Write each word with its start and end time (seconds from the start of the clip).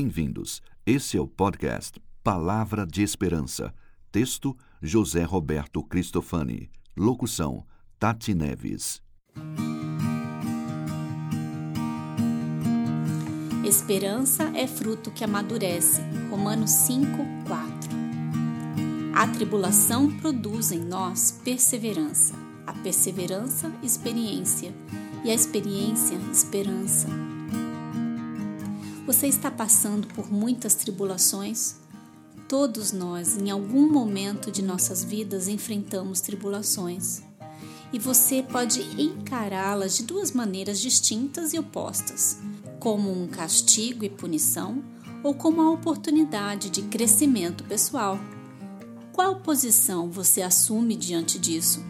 Bem-vindos. 0.00 0.62
Esse 0.86 1.16
é 1.16 1.20
o 1.20 1.26
podcast 1.26 2.00
Palavra 2.22 2.86
de 2.86 3.02
Esperança. 3.02 3.74
Texto: 4.12 4.56
José 4.80 5.24
Roberto 5.24 5.82
Cristofani. 5.82 6.70
Locução: 6.96 7.66
Tati 7.98 8.32
Neves. 8.32 9.02
Esperança 13.64 14.44
é 14.54 14.68
fruto 14.68 15.10
que 15.10 15.24
amadurece. 15.24 16.00
Romanos 16.30 16.70
5, 16.70 17.08
4. 17.48 17.90
A 19.16 19.26
tribulação 19.26 20.16
produz 20.18 20.70
em 20.70 20.78
nós 20.78 21.40
perseverança, 21.42 22.36
a 22.64 22.72
perseverança, 22.72 23.68
experiência, 23.82 24.72
e 25.24 25.30
a 25.32 25.34
experiência, 25.34 26.14
esperança. 26.30 27.08
Você 29.08 29.26
está 29.26 29.50
passando 29.50 30.06
por 30.08 30.30
muitas 30.30 30.74
tribulações? 30.74 31.76
Todos 32.46 32.92
nós, 32.92 33.38
em 33.38 33.50
algum 33.50 33.90
momento 33.90 34.52
de 34.52 34.60
nossas 34.60 35.02
vidas, 35.02 35.48
enfrentamos 35.48 36.20
tribulações. 36.20 37.22
E 37.90 37.98
você 37.98 38.42
pode 38.42 38.82
encará-las 39.00 39.96
de 39.96 40.02
duas 40.02 40.32
maneiras 40.32 40.78
distintas 40.78 41.54
e 41.54 41.58
opostas: 41.58 42.36
como 42.78 43.10
um 43.10 43.26
castigo 43.26 44.04
e 44.04 44.10
punição, 44.10 44.84
ou 45.24 45.32
como 45.32 45.62
a 45.62 45.70
oportunidade 45.70 46.68
de 46.68 46.82
crescimento 46.82 47.64
pessoal. 47.64 48.20
Qual 49.10 49.36
posição 49.36 50.10
você 50.10 50.42
assume 50.42 50.94
diante 50.94 51.38
disso? 51.38 51.82